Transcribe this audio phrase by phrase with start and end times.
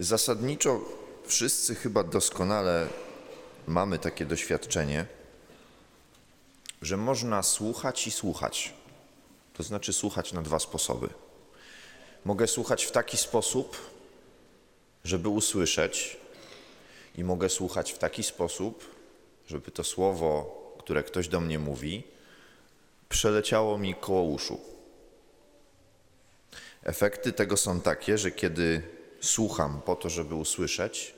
[0.00, 0.80] Zasadniczo
[1.26, 2.88] wszyscy chyba doskonale
[3.66, 5.06] mamy takie doświadczenie,
[6.82, 8.74] że można słuchać i słuchać.
[9.54, 11.08] To znaczy słuchać na dwa sposoby.
[12.24, 13.76] Mogę słuchać w taki sposób,
[15.04, 16.16] żeby usłyszeć,
[17.14, 18.94] i mogę słuchać w taki sposób,
[19.48, 22.02] żeby to słowo, które ktoś do mnie mówi,
[23.08, 24.60] przeleciało mi koło uszu.
[26.82, 31.14] Efekty tego są takie, że kiedy słucham po to, żeby usłyszeć,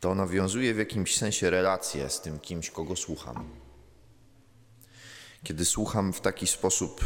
[0.00, 3.48] to nawiązuję w jakimś sensie relację z tym kimś, kogo słucham.
[5.42, 7.04] Kiedy słucham w taki sposób,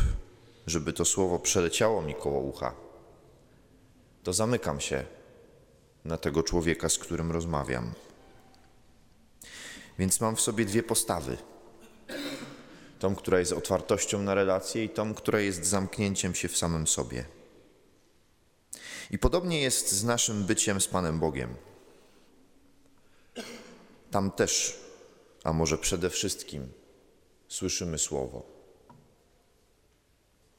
[0.66, 2.74] żeby to słowo przeleciało mi koło ucha,
[4.22, 5.04] to zamykam się
[6.04, 7.92] na tego człowieka, z którym rozmawiam.
[9.98, 11.36] Więc mam w sobie dwie postawy.
[12.98, 17.24] Tą, która jest otwartością na relację, i tą, która jest zamknięciem się w samym sobie.
[19.10, 21.54] I podobnie jest z naszym byciem z Panem Bogiem.
[24.10, 24.80] Tam też,
[25.44, 26.72] a może przede wszystkim,
[27.48, 28.42] słyszymy Słowo.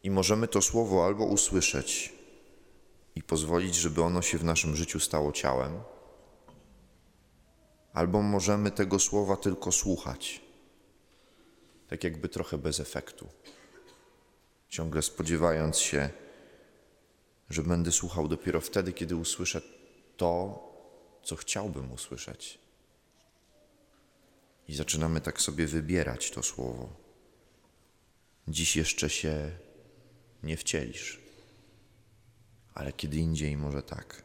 [0.03, 2.13] I możemy to Słowo albo usłyszeć
[3.16, 5.80] i pozwolić, żeby ono się w naszym życiu stało ciałem,
[7.93, 10.41] albo możemy tego Słowa tylko słuchać,
[11.88, 13.27] tak jakby trochę bez efektu,
[14.69, 16.09] ciągle spodziewając się,
[17.49, 19.61] że będę słuchał dopiero wtedy, kiedy usłyszę
[20.17, 20.63] to,
[21.23, 22.59] co chciałbym usłyszeć.
[24.67, 26.89] I zaczynamy tak sobie wybierać to słowo.
[28.47, 29.51] Dziś jeszcze się
[30.43, 31.21] nie wcielisz,
[32.73, 34.23] ale kiedy indziej może tak.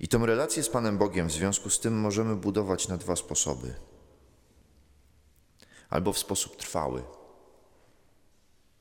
[0.00, 3.74] I tą relację z Panem Bogiem w związku z tym możemy budować na dwa sposoby.
[5.90, 7.02] Albo w sposób trwały,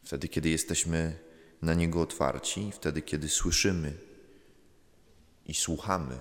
[0.04, 1.29] wtedy kiedy jesteśmy
[1.62, 3.94] na Niego otwarci, wtedy kiedy słyszymy
[5.46, 6.20] i słuchamy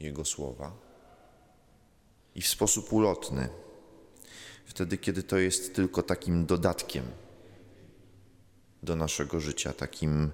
[0.00, 0.86] Jego słowa,
[2.34, 3.48] i w sposób ulotny,
[4.64, 7.04] wtedy kiedy to jest tylko takim dodatkiem
[8.82, 10.32] do naszego życia, takim,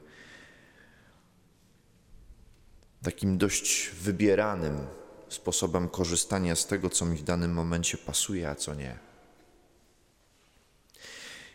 [3.03, 4.87] takim dość wybieranym
[5.29, 8.99] sposobem korzystania z tego, co mi w danym momencie pasuje, a co nie.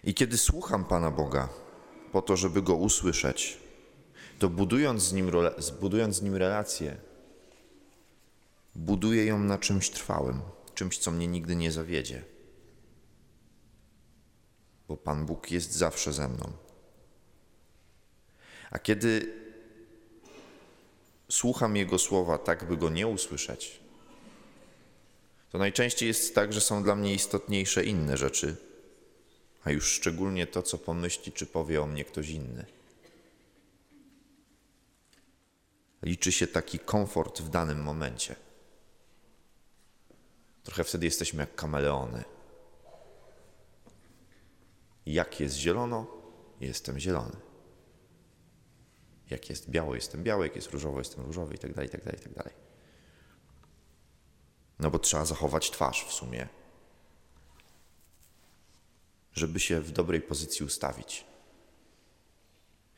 [0.04, 1.50] I kiedy słucham Pana Boga,
[2.18, 3.58] po to, żeby Go usłyszeć,
[4.40, 5.32] to budując z Nim,
[5.82, 6.98] budując z nim relację,
[8.76, 10.42] buduję ją na czymś trwałym,
[10.76, 12.24] czymś, co mnie nigdy nie zawiedzie.
[14.88, 16.52] Bo Pan Bóg jest zawsze ze mną.
[18.72, 19.34] A kiedy
[21.30, 23.80] słucham Jego słowa tak, by Go nie usłyszeć,
[25.50, 28.67] to najczęściej jest tak, że są dla mnie istotniejsze inne rzeczy,
[29.68, 32.66] a już szczególnie to, co pomyśli czy powie o mnie ktoś inny.
[36.02, 38.36] Liczy się taki komfort w danym momencie.
[40.64, 42.24] Trochę wtedy jesteśmy jak kameleony.
[45.06, 46.08] Jak jest zielono,
[46.62, 47.36] jestem zielony.
[49.30, 52.04] Jak jest biało, jestem biały, jak jest różowo, jestem różowy i tak dalej, i tak
[52.04, 52.54] dalej, i tak dalej.
[54.80, 56.48] No bo trzeba zachować twarz w sumie,
[59.38, 61.26] żeby się w dobrej pozycji ustawić.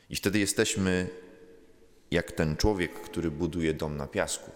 [0.10, 1.10] I wtedy jesteśmy
[2.12, 4.52] jak ten człowiek, który buduje dom na piasku.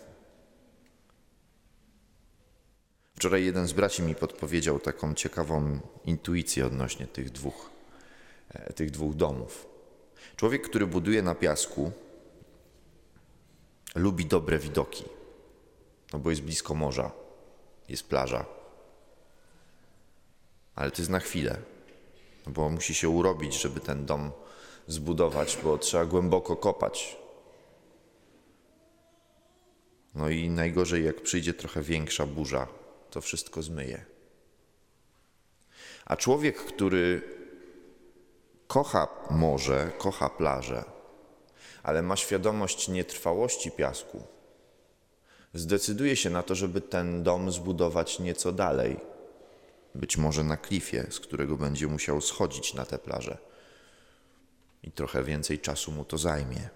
[3.15, 7.69] Wczoraj jeden z braci mi podpowiedział taką ciekawą intuicję odnośnie tych dwóch,
[8.49, 9.67] e, tych dwóch domów.
[10.35, 11.91] Człowiek, który buduje na piasku,
[13.95, 15.03] lubi dobre widoki,
[16.13, 17.11] no bo jest blisko morza,
[17.89, 18.45] jest plaża.
[20.75, 21.57] Ale to jest na chwilę,
[22.47, 24.31] bo musi się urobić, żeby ten dom
[24.87, 27.17] zbudować, bo trzeba głęboko kopać.
[30.15, 32.67] No i najgorzej, jak przyjdzie trochę większa burza,
[33.11, 34.05] to wszystko zmyje.
[36.05, 37.21] A człowiek, który
[38.67, 40.83] kocha morze, kocha plażę,
[41.83, 44.23] ale ma świadomość nietrwałości piasku,
[45.53, 49.12] zdecyduje się na to, żeby ten dom zbudować nieco dalej,
[49.95, 53.37] być może na klifie, z którego będzie musiał schodzić na tę plażę.
[54.83, 56.69] I trochę więcej czasu mu to zajmie.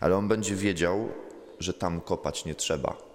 [0.00, 1.08] Ale on będzie wiedział,
[1.58, 3.12] że tam kopać nie trzeba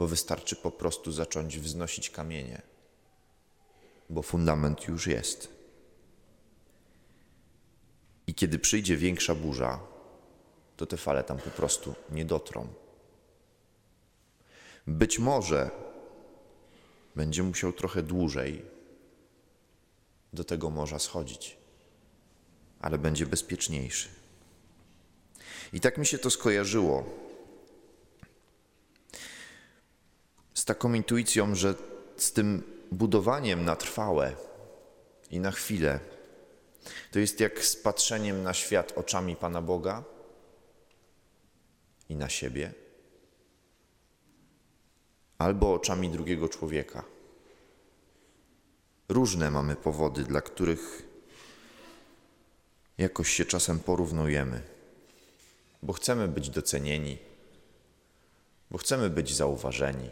[0.00, 2.62] bo wystarczy po prostu zacząć wznosić kamienie,
[4.10, 5.48] bo fundament już jest.
[8.26, 9.80] I kiedy przyjdzie większa burza,
[10.76, 12.68] to te fale tam po prostu nie dotrą.
[14.86, 15.70] Być może
[17.16, 18.62] będzie musiał trochę dłużej
[20.32, 21.56] do tego morza schodzić,
[22.80, 24.08] ale będzie bezpieczniejszy.
[25.72, 27.04] I tak mi się to skojarzyło
[30.54, 31.74] z taką intuicją, że
[32.16, 32.62] z tym
[32.92, 34.36] budowaniem na trwałe
[35.30, 36.00] i na chwilę
[37.10, 40.04] to jest jak z patrzeniem na świat oczami Pana Boga
[42.08, 42.72] i na siebie,
[45.40, 47.04] albo oczami drugiego człowieka.
[49.08, 51.02] Różne mamy powody, dla których
[52.98, 54.62] jakoś się czasem porównujemy,
[55.82, 57.18] bo chcemy być docenieni,
[58.70, 60.10] bo chcemy być zauważeni,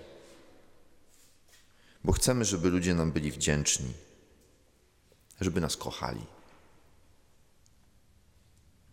[2.04, 3.92] bo chcemy, żeby ludzie nam byli wdzięczni,
[5.40, 6.26] żeby nas kochali.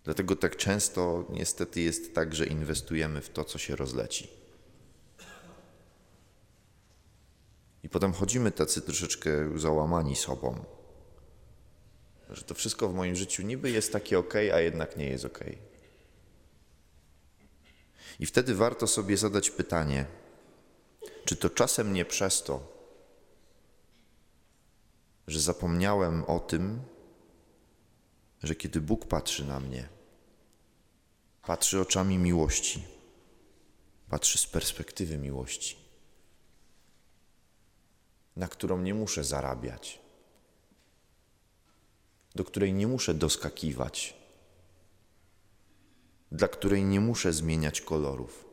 [0.03, 4.44] Dlatego tak często niestety jest tak, że inwestujemy w to, co się rozleci.
[7.85, 10.65] I potem chodzimy tacy troszeczkę załamani sobą,
[12.29, 15.39] że to wszystko w moim życiu niby jest takie ok, a jednak nie jest ok.
[18.19, 20.05] I wtedy warto sobie zadać pytanie,
[21.25, 22.67] czy to czasem nie przez to,
[25.27, 26.81] że zapomniałem o tym,
[28.43, 29.89] że kiedy Bóg patrzy na mnie,
[31.41, 32.83] patrzy oczami miłości,
[34.09, 35.84] patrzy z perspektywy miłości,
[38.35, 40.01] na którą nie muszę zarabiać,
[42.35, 44.17] do której nie muszę doskakiwać,
[46.31, 48.45] dla której nie muszę zmieniać kolorów.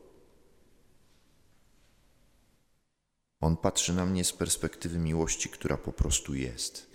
[3.41, 6.87] On patrzy na mnie z perspektywy miłości, która po prostu jest.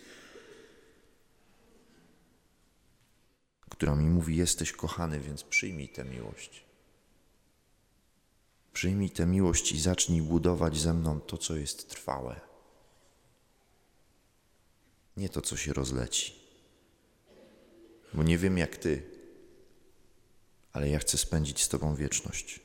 [3.70, 6.64] Która mi mówi: Jesteś kochany, więc przyjmij tę miłość.
[8.72, 12.47] Przyjmij tę miłość i zacznij budować ze mną to, co jest trwałe.
[15.18, 16.34] Nie to, co się rozleci.
[18.14, 19.02] Bo nie wiem jak ty,
[20.72, 22.60] ale ja chcę spędzić z Tobą wieczność.